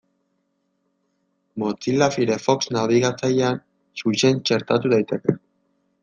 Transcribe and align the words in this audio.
Mozilla 1.63 2.07
Firefox 2.15 2.71
nabigatzailean 2.77 3.61
Xuxen 4.01 4.41
txertatu 4.51 4.93
daiteke. 4.95 5.37